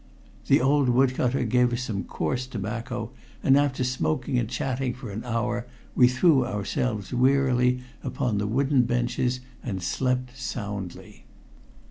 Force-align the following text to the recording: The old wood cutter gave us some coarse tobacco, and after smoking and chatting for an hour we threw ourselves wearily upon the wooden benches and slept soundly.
The 0.47 0.59
old 0.61 0.89
wood 0.89 1.13
cutter 1.13 1.43
gave 1.43 1.71
us 1.71 1.83
some 1.83 2.03
coarse 2.05 2.47
tobacco, 2.47 3.11
and 3.43 3.55
after 3.55 3.83
smoking 3.83 4.39
and 4.39 4.49
chatting 4.49 4.95
for 4.95 5.11
an 5.11 5.23
hour 5.23 5.67
we 5.93 6.07
threw 6.07 6.43
ourselves 6.43 7.13
wearily 7.13 7.83
upon 8.03 8.39
the 8.39 8.47
wooden 8.47 8.81
benches 8.81 9.41
and 9.63 9.83
slept 9.83 10.35
soundly. 10.35 11.25